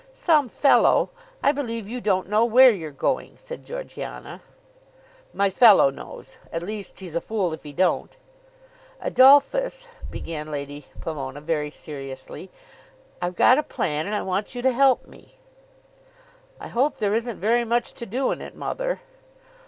"Some 0.13 0.49
fellow! 0.49 1.11
I 1.43 1.51
believe 1.51 1.87
you 1.87 2.01
don't 2.01 2.27
know 2.27 2.43
where 2.43 2.71
you're 2.71 2.89
going," 2.89 3.37
said 3.37 3.63
Georgiana. 3.63 4.41
"My 5.31 5.51
fellow 5.51 5.91
knows. 5.91 6.39
At 6.51 6.63
least 6.63 7.01
he's 7.01 7.13
a 7.13 7.21
fool 7.21 7.53
if 7.53 7.61
he 7.61 7.71
don't." 7.71 8.17
"Adolphus," 8.99 9.87
began 10.09 10.49
Lady 10.49 10.87
Pomona 11.01 11.39
very 11.39 11.69
seriously, 11.69 12.49
"I've 13.21 13.35
got 13.35 13.59
a 13.59 13.61
plan 13.61 14.07
and 14.07 14.15
I 14.15 14.23
want 14.23 14.55
you 14.55 14.63
to 14.63 14.73
help 14.73 15.05
me." 15.05 15.35
"I 16.59 16.67
hope 16.69 16.97
there 16.97 17.13
isn't 17.13 17.37
very 17.39 17.63
much 17.63 17.93
to 17.93 18.07
do 18.07 18.31
in 18.31 18.41
it, 18.41 18.55
mother." 18.55 19.01